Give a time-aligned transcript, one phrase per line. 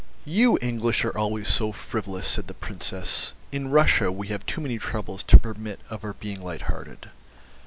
[0.25, 3.33] "You English are always so frivolous," said the Princess.
[3.51, 7.11] "In Russia we have too many troubles to permit of our being light hearted."